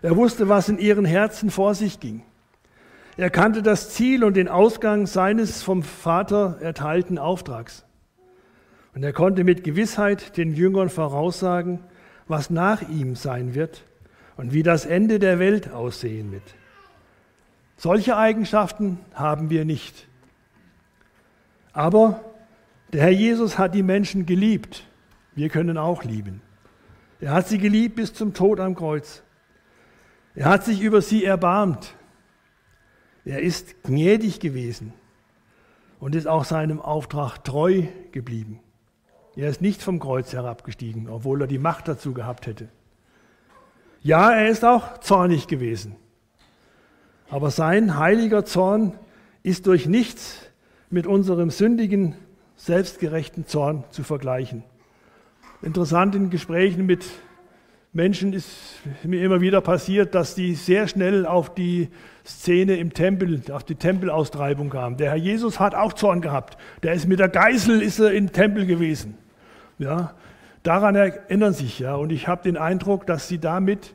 [0.03, 2.23] Er wusste, was in ihren Herzen vor sich ging.
[3.16, 7.85] Er kannte das Ziel und den Ausgang seines vom Vater erteilten Auftrags.
[8.99, 11.79] Und er konnte mit Gewissheit den Jüngern voraussagen,
[12.27, 13.85] was nach ihm sein wird
[14.37, 16.43] und wie das Ende der Welt aussehen wird.
[17.77, 20.09] Solche Eigenschaften haben wir nicht.
[21.73, 22.25] Aber
[22.93, 24.85] der Herr Jesus hat die Menschen geliebt.
[25.37, 26.43] Wir können auch lieben.
[27.21, 29.23] Er hat sie geliebt bis zum Tod am Kreuz.
[30.35, 31.95] Er hat sich über sie erbarmt.
[33.25, 34.93] Er ist gnädig gewesen
[36.01, 38.59] und ist auch seinem Auftrag treu geblieben.
[39.38, 42.66] Er ist nicht vom Kreuz herabgestiegen, obwohl er die Macht dazu gehabt hätte.
[44.03, 45.94] Ja, er ist auch zornig gewesen.
[47.31, 48.98] Aber sein heiliger Zorn
[49.44, 50.40] ist durch nichts
[50.90, 52.16] mit unserem sündigen,
[52.57, 54.64] selbstgerechten Zorn zu vergleichen.
[55.62, 57.07] Interessant in Gesprächen mit
[57.92, 58.51] Menschen ist
[59.05, 61.90] mir immer wieder passiert, dass die sehr schnell auf die
[62.27, 64.96] Szene im Tempel, auf die Tempelaustreibung kamen.
[64.96, 66.59] Der Herr Jesus hat auch Zorn gehabt.
[66.83, 69.16] Der ist mit der Geißel ist er im Tempel gewesen.
[69.79, 70.14] Ja,
[70.62, 71.95] daran erinnern sich ja.
[71.95, 73.95] Und ich habe den Eindruck, dass sie damit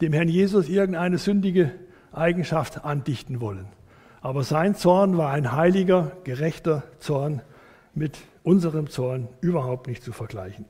[0.00, 1.72] dem Herrn Jesus irgendeine sündige
[2.12, 3.66] Eigenschaft andichten wollen.
[4.20, 7.42] Aber sein Zorn war ein heiliger, gerechter Zorn
[7.94, 10.64] mit unserem Zorn überhaupt nicht zu vergleichen.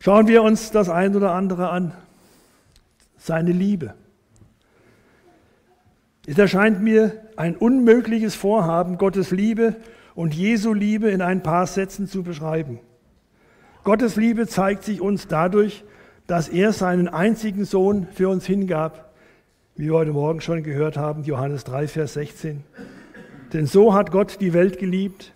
[0.00, 1.92] Schauen wir uns das ein oder andere an.
[3.16, 3.94] Seine Liebe.
[6.26, 9.76] Es erscheint mir ein unmögliches Vorhaben, Gottes Liebe
[10.18, 12.80] und Jesu Liebe in ein paar Sätzen zu beschreiben.
[13.84, 15.84] Gottes Liebe zeigt sich uns dadurch,
[16.26, 19.14] dass er seinen einzigen Sohn für uns hingab,
[19.76, 22.64] wie wir heute Morgen schon gehört haben, Johannes 3, Vers 16.
[23.52, 25.34] Denn so hat Gott die Welt geliebt,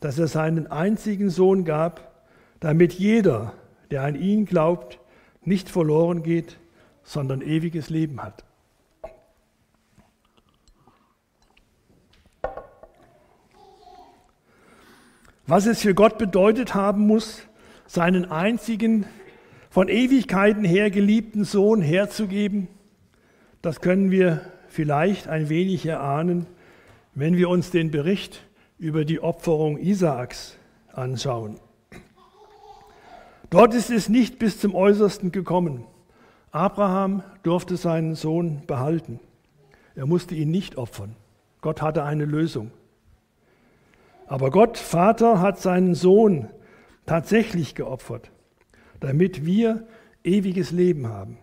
[0.00, 2.26] dass er seinen einzigen Sohn gab,
[2.58, 3.52] damit jeder,
[3.92, 4.98] der an ihn glaubt,
[5.44, 6.58] nicht verloren geht,
[7.04, 8.44] sondern ewiges Leben hat.
[15.48, 17.42] Was es für Gott bedeutet haben muss,
[17.86, 19.06] seinen einzigen
[19.70, 22.66] von Ewigkeiten her geliebten Sohn herzugeben,
[23.62, 26.46] das können wir vielleicht ein wenig erahnen,
[27.14, 28.44] wenn wir uns den Bericht
[28.78, 30.56] über die Opferung Isaaks
[30.92, 31.60] anschauen.
[33.48, 35.84] Dort ist es nicht bis zum Äußersten gekommen.
[36.50, 39.20] Abraham durfte seinen Sohn behalten.
[39.94, 41.14] Er musste ihn nicht opfern.
[41.60, 42.72] Gott hatte eine Lösung.
[44.26, 46.48] Aber Gott, Vater, hat seinen Sohn
[47.06, 48.30] tatsächlich geopfert,
[49.00, 49.86] damit wir
[50.24, 51.38] ewiges Leben haben.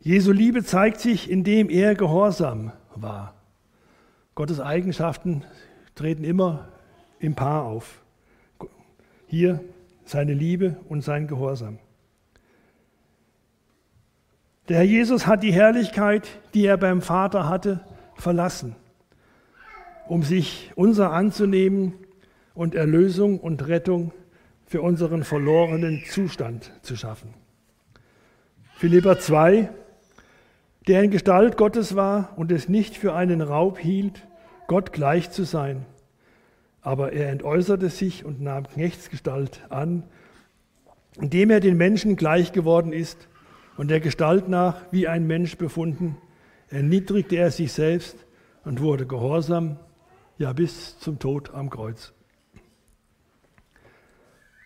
[0.00, 3.34] Jesu Liebe zeigt sich, indem er gehorsam war.
[4.34, 5.44] Gottes Eigenschaften
[5.94, 6.68] treten immer
[7.18, 8.02] im Paar auf.
[9.26, 9.60] Hier
[10.04, 11.78] seine Liebe und sein Gehorsam.
[14.68, 17.80] Der Herr Jesus hat die Herrlichkeit, die er beim Vater hatte,
[18.14, 18.76] verlassen,
[20.08, 21.94] um sich unser anzunehmen
[22.54, 24.12] und Erlösung und Rettung
[24.66, 27.34] für unseren verlorenen Zustand zu schaffen.
[28.76, 29.70] Philippa 2,
[30.86, 34.26] der in Gestalt Gottes war und es nicht für einen Raub hielt,
[34.66, 35.84] Gott gleich zu sein.
[36.80, 40.04] Aber er entäußerte sich und nahm Knechtsgestalt an,
[41.20, 43.28] indem er den Menschen gleich geworden ist
[43.76, 46.16] und der Gestalt nach wie ein Mensch befunden,
[46.68, 48.16] erniedrigte er sich selbst
[48.64, 49.78] und wurde gehorsam,
[50.38, 52.12] ja bis zum Tod am Kreuz.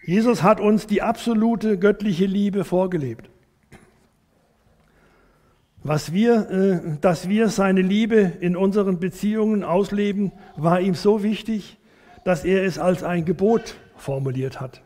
[0.04, 3.30] Jesus hat uns die absolute göttliche Liebe vorgelebt.
[5.84, 11.78] Was wir, äh, dass wir seine Liebe in unseren Beziehungen ausleben, war ihm so wichtig,
[12.24, 14.82] dass er es als ein Gebot formuliert hat.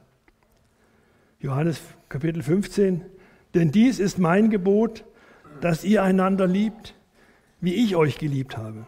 [1.41, 3.05] Johannes Kapitel 15,
[3.55, 5.05] denn dies ist mein Gebot,
[5.61, 6.95] dass ihr einander liebt,
[7.61, 8.87] wie ich euch geliebt habe.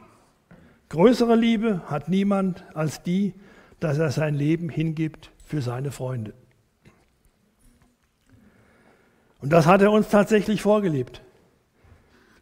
[0.88, 3.34] Größere Liebe hat niemand als die,
[3.80, 6.32] dass er sein Leben hingibt für seine Freunde.
[9.40, 11.22] Und das hat er uns tatsächlich vorgelebt,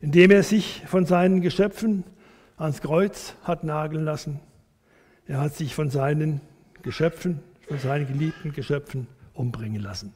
[0.01, 2.05] indem er sich von seinen Geschöpfen
[2.57, 4.41] ans Kreuz hat nageln lassen.
[5.27, 6.41] Er hat sich von seinen
[6.83, 10.15] Geschöpfen, von seinen geliebten Geschöpfen umbringen lassen.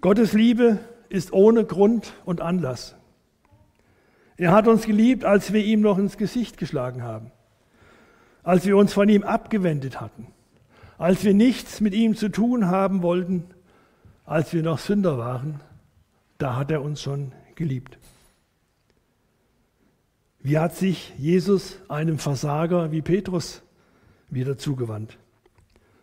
[0.00, 2.96] Gottes Liebe ist ohne Grund und Anlass.
[4.40, 7.30] Er hat uns geliebt, als wir ihm noch ins Gesicht geschlagen haben
[8.42, 10.26] als wir uns von ihm abgewendet hatten,
[10.98, 13.44] als wir nichts mit ihm zu tun haben wollten,
[14.24, 15.60] als wir noch Sünder waren,
[16.38, 17.98] da hat er uns schon geliebt.
[20.42, 23.62] Wie hat sich Jesus einem Versager wie Petrus
[24.30, 25.18] wieder zugewandt?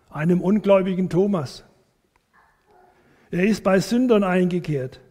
[0.10, 1.64] Einem ungläubigen Thomas.
[3.32, 5.02] Er ist bei Sündern eingekehrt,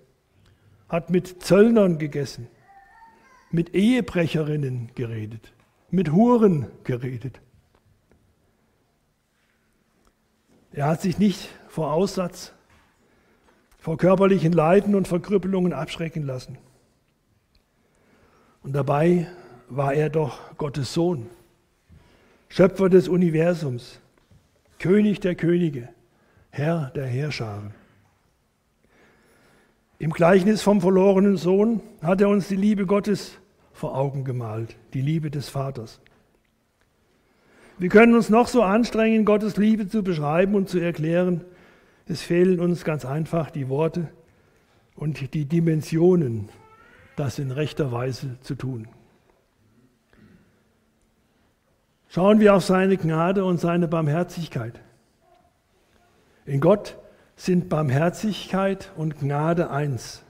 [0.89, 2.49] hat mit Zöllnern gegessen,
[3.57, 5.53] mit Ehebrecherinnen geredet
[5.91, 7.41] mit Huren geredet.
[10.73, 12.53] Er hat sich nicht vor Aussatz,
[13.79, 16.59] vor körperlichen Leiden und Verkrüppelungen abschrecken lassen.
[18.63, 19.29] Und dabei
[19.69, 21.31] war er doch Gottes Sohn,
[22.49, 24.01] Schöpfer des Universums,
[24.79, 25.89] König der Könige,
[26.51, 27.73] Herr der Heerscharen.
[29.99, 33.39] Im Gleichnis vom verlorenen Sohn hat er uns die Liebe Gottes
[33.77, 36.01] vor Augen gemalt, die Liebe des Vaters.
[37.79, 41.45] Wir können uns noch so anstrengen, Gottes Liebe zu beschreiben und zu erklären.
[42.09, 44.09] Es fehlen uns ganz einfach die Worte
[44.95, 46.49] und die Dimensionen,
[47.17, 48.89] das in rechter Weise zu tun.
[52.09, 54.81] Schauen wir auf seine Gnade und seine Barmherzigkeit.
[56.47, 56.97] In Gott
[57.37, 60.23] sind Barmherzigkeit und Gnade eins.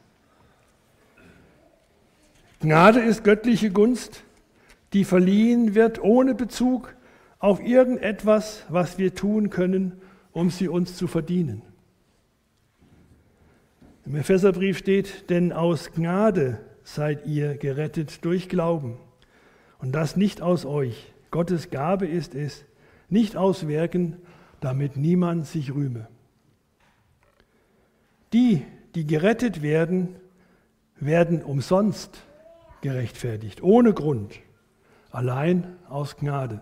[2.66, 4.24] Gnade ist göttliche Gunst,
[4.92, 6.96] die verliehen wird ohne Bezug
[7.38, 9.92] auf irgendetwas, was wir tun können,
[10.32, 11.62] um sie uns zu verdienen.
[14.04, 18.98] Im Epheserbrief steht, denn aus Gnade seid ihr gerettet durch Glauben.
[19.78, 21.12] Und das nicht aus euch.
[21.30, 22.64] Gottes Gabe ist es,
[23.08, 24.16] nicht aus Werken,
[24.58, 26.08] damit niemand sich rühme.
[28.32, 28.64] Die,
[28.96, 30.16] die gerettet werden,
[30.98, 32.25] werden umsonst
[32.86, 34.38] gerechtfertigt, ohne Grund,
[35.10, 36.60] allein aus Gnade.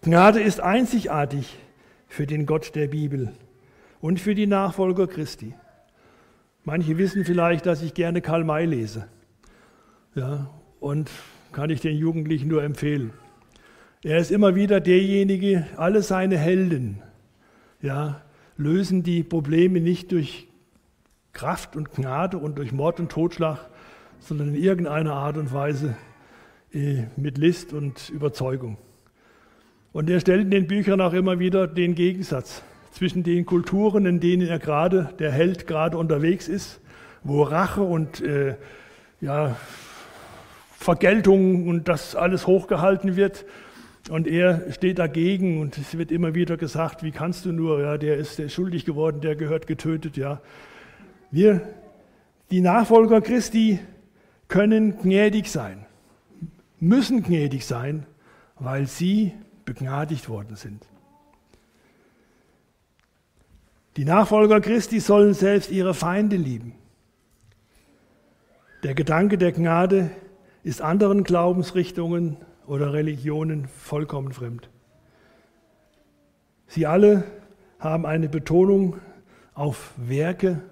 [0.00, 1.58] Gnade ist einzigartig
[2.08, 3.32] für den Gott der Bibel
[4.00, 5.52] und für die Nachfolger Christi.
[6.64, 9.08] Manche wissen vielleicht, dass ich gerne Karl May lese.
[10.14, 10.48] Ja,
[10.80, 11.10] und
[11.52, 13.12] kann ich den Jugendlichen nur empfehlen.
[14.02, 17.02] Er ist immer wieder derjenige, alle seine Helden
[17.82, 18.22] ja,
[18.56, 20.49] lösen die Probleme nicht durch
[21.32, 23.58] Kraft und Gnade und durch Mord und Totschlag,
[24.18, 25.96] sondern in irgendeiner Art und Weise
[26.72, 28.76] äh, mit List und Überzeugung.
[29.92, 32.62] Und er stellt in den Büchern auch immer wieder den Gegensatz
[32.92, 36.80] zwischen den Kulturen, in denen er gerade, der Held gerade unterwegs ist,
[37.24, 38.56] wo Rache und äh,
[39.20, 39.56] ja,
[40.72, 43.44] Vergeltung und das alles hochgehalten wird.
[44.08, 47.98] Und er steht dagegen und es wird immer wieder gesagt, wie kannst du nur, ja,
[47.98, 50.40] der ist, der ist schuldig geworden, der gehört getötet, ja.
[51.30, 51.62] Wir,
[52.50, 53.78] die Nachfolger Christi,
[54.48, 55.86] können gnädig sein,
[56.80, 58.04] müssen gnädig sein,
[58.58, 59.32] weil sie
[59.64, 60.84] begnadigt worden sind.
[63.96, 66.74] Die Nachfolger Christi sollen selbst ihre Feinde lieben.
[68.82, 70.10] Der Gedanke der Gnade
[70.62, 74.70] ist anderen Glaubensrichtungen oder Religionen vollkommen fremd.
[76.66, 77.24] Sie alle
[77.78, 78.96] haben eine Betonung
[79.54, 80.62] auf Werke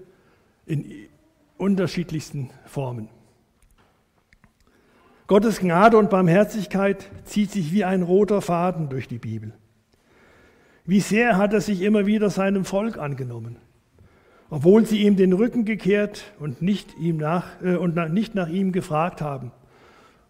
[0.69, 0.85] in
[1.57, 3.09] unterschiedlichsten Formen.
[5.25, 9.51] Gottes Gnade und Barmherzigkeit zieht sich wie ein roter Faden durch die Bibel.
[10.85, 13.57] Wie sehr hat er sich immer wieder seinem Volk angenommen,
[14.49, 18.71] obwohl sie ihm den Rücken gekehrt und nicht, ihm nach, äh, und nicht nach ihm
[18.71, 19.51] gefragt haben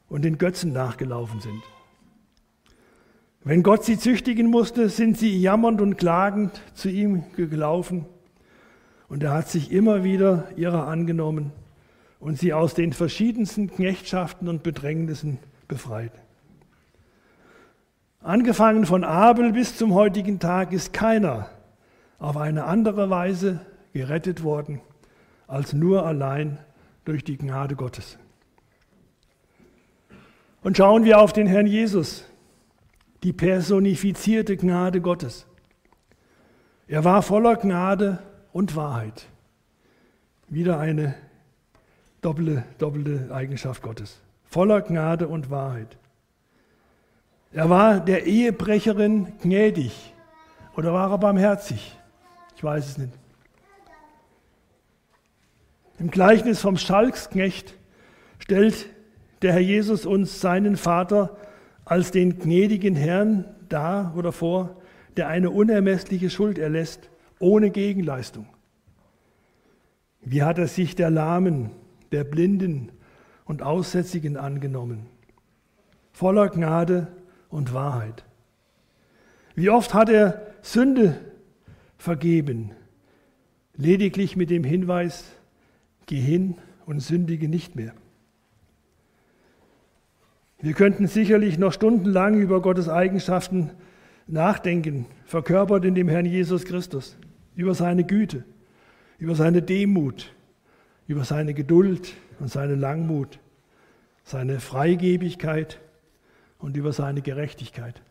[0.07, 1.61] und den Götzen nachgelaufen sind.
[3.43, 8.05] Wenn Gott sie züchtigen musste, sind sie jammernd und klagend zu ihm gelaufen
[9.10, 11.51] und er hat sich immer wieder ihrer angenommen
[12.20, 16.12] und sie aus den verschiedensten Knechtschaften und Bedrängnissen befreit.
[18.22, 21.49] Angefangen von Abel bis zum heutigen Tag ist keiner
[22.20, 23.62] auf eine andere Weise
[23.93, 24.82] gerettet worden
[25.47, 26.60] als nur allein
[27.05, 28.20] durch die Gnade Gottes.
[30.62, 32.26] Und schauen wir auf den Herrn Jesus,
[33.24, 35.47] die personifizierte Gnade Gottes.
[36.88, 38.20] Er war voller Gnade
[38.54, 39.26] und Wahrheit.
[40.47, 41.16] Wieder eine
[42.22, 44.20] doppelte, doppelte Eigenschaft Gottes.
[44.45, 45.97] Voller Gnade und Wahrheit.
[47.52, 50.14] Er war der Ehebrecherin gnädig
[50.76, 51.97] oder war er barmherzig?
[52.56, 53.14] Ich weiß es nicht.
[56.00, 57.76] Im Gleichnis vom Schalksknecht
[58.39, 58.88] stellt
[59.41, 61.38] der Herr Jesus uns seinen Vater
[61.86, 64.78] als den gnädigen Herrn dar oder vor,
[65.18, 67.09] der eine unermessliche Schuld erlässt,
[67.39, 68.47] ohne Gegenleistung.
[70.21, 71.71] Wie hat er sich der Lahmen,
[72.11, 72.91] der Blinden
[73.45, 75.07] und Aussätzigen angenommen?
[76.11, 77.07] Voller Gnade
[77.49, 78.25] und Wahrheit.
[79.55, 81.19] Wie oft hat er Sünde
[81.97, 82.71] vergeben,
[83.75, 85.25] lediglich mit dem Hinweis,
[86.05, 87.93] geh hin und sündige nicht mehr.
[90.61, 93.69] Wir könnten sicherlich noch stundenlang über Gottes Eigenschaften
[94.27, 97.17] nachdenken, verkörpert in dem Herrn Jesus Christus,
[97.56, 98.43] über seine Güte,
[99.18, 100.34] über seine Demut,
[101.08, 103.39] über seine Geduld und seine Langmut,
[104.24, 105.80] seine Freigebigkeit
[106.60, 108.02] und über seine Gerechtigkeit.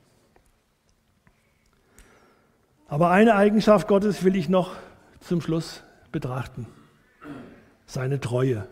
[2.88, 4.74] Aber eine Eigenschaft Gottes will ich noch
[5.20, 6.66] zum Schluss betrachten,
[7.86, 8.66] seine Treue.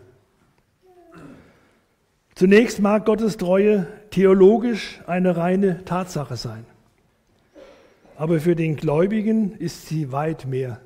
[2.33, 6.65] Zunächst mag Gottes Treue theologisch eine reine Tatsache sein,
[8.17, 10.81] aber für den Gläubigen ist sie weit mehr.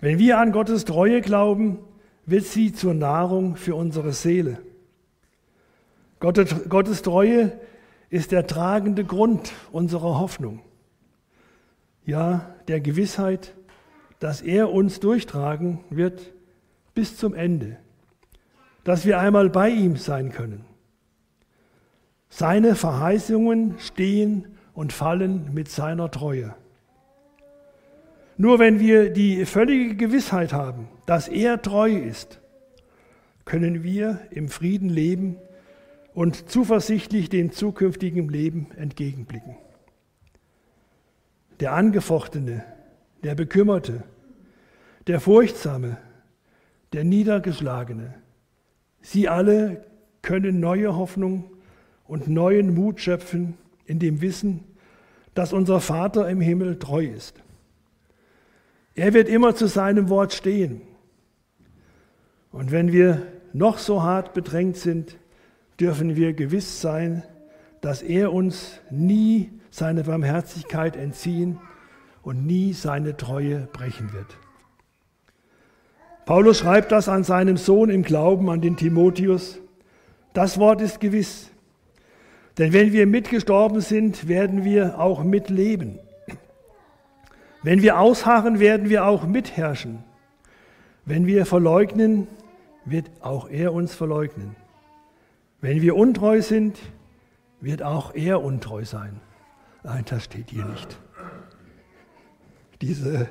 [0.00, 1.78] Wenn wir an Gottes Treue glauben,
[2.24, 4.58] wird sie zur Nahrung für unsere Seele.
[6.20, 7.52] Gottes Treue
[8.08, 10.62] ist der tragende Grund unserer Hoffnung.
[12.06, 13.54] Ja, der Gewissheit,
[14.18, 16.32] dass er uns durchtragen wird
[16.94, 17.76] bis zum Ende,
[18.84, 20.64] dass wir einmal bei ihm sein können.
[22.30, 26.54] Seine Verheißungen stehen und fallen mit seiner Treue.
[28.36, 32.38] Nur wenn wir die völlige Gewissheit haben, dass er treu ist,
[33.46, 35.38] können wir im Frieden leben
[36.12, 39.56] und zuversichtlich dem zukünftigen Leben entgegenblicken.
[41.60, 42.62] Der Angefochtene,
[43.24, 44.02] der Bekümmerte,
[45.06, 45.96] der Furchtsame,
[46.92, 48.12] der Niedergeschlagene,
[49.00, 49.86] sie alle
[50.20, 51.50] können neue Hoffnung
[52.06, 53.56] und neuen Mut schöpfen
[53.86, 54.64] in dem Wissen,
[55.34, 57.42] dass unser Vater im Himmel treu ist.
[58.94, 60.80] Er wird immer zu seinem Wort stehen.
[62.50, 65.18] Und wenn wir noch so hart bedrängt sind,
[65.78, 67.22] dürfen wir gewiss sein,
[67.82, 71.58] dass er uns nie seine Barmherzigkeit entziehen
[72.22, 74.38] und nie seine Treue brechen wird.
[76.24, 79.60] Paulus schreibt das an seinem Sohn im Glauben, an den Timotheus.
[80.32, 81.50] Das Wort ist gewiss.
[82.58, 85.98] Denn wenn wir mitgestorben sind, werden wir auch mitleben.
[87.62, 90.04] Wenn wir ausharren, werden wir auch mitherrschen.
[91.04, 92.28] Wenn wir verleugnen,
[92.84, 94.56] wird auch er uns verleugnen.
[95.60, 96.78] Wenn wir untreu sind,
[97.60, 99.20] wird auch er untreu sein.
[99.82, 100.98] Nein, das steht hier nicht.
[102.80, 103.28] Diese,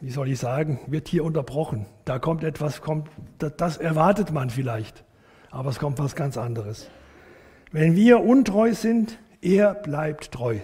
[0.00, 1.86] wie soll ich sagen, wird hier unterbrochen.
[2.04, 3.08] Da kommt etwas, kommt,
[3.38, 5.04] das erwartet man vielleicht,
[5.50, 6.90] aber es kommt was ganz anderes.
[7.74, 10.60] Wenn wir untreu sind, er bleibt treu.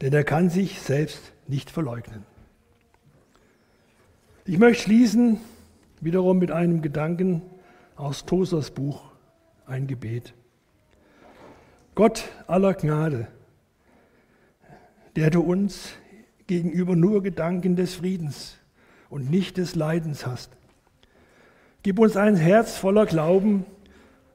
[0.00, 2.24] Denn er kann sich selbst nicht verleugnen.
[4.44, 5.38] Ich möchte schließen
[6.00, 7.42] wiederum mit einem Gedanken
[7.94, 9.12] aus Tosas Buch,
[9.64, 10.34] ein Gebet.
[11.94, 13.28] Gott aller Gnade,
[15.14, 15.92] der du uns
[16.48, 18.56] gegenüber nur Gedanken des Friedens
[19.08, 20.50] und nicht des Leidens hast.
[21.84, 23.66] Gib uns ein Herz voller Glauben,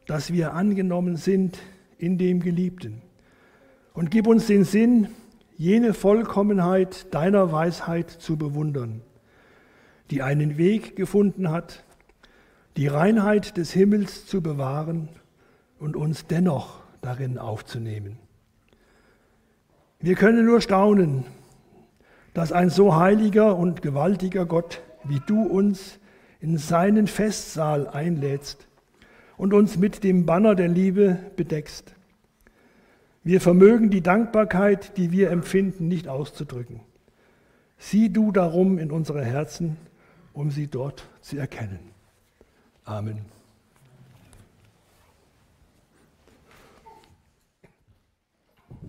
[0.09, 1.59] dass wir angenommen sind
[1.99, 3.03] in dem Geliebten.
[3.93, 5.09] Und gib uns den Sinn,
[5.55, 9.03] jene Vollkommenheit deiner Weisheit zu bewundern,
[10.09, 11.83] die einen Weg gefunden hat,
[12.75, 15.09] die Reinheit des Himmels zu bewahren
[15.77, 18.17] und uns dennoch darin aufzunehmen.
[19.99, 21.23] Wir können nur staunen,
[22.33, 25.99] dass ein so heiliger und gewaltiger Gott wie du uns
[26.39, 28.68] in seinen Festsaal einlädst
[29.39, 31.95] und uns mit dem Banner der Liebe bedeckst.
[33.23, 36.81] Wir vermögen die Dankbarkeit, die wir empfinden, nicht auszudrücken.
[37.77, 39.77] Sieh du darum in unsere Herzen,
[40.33, 41.79] um sie dort zu erkennen.
[42.83, 43.38] Amen.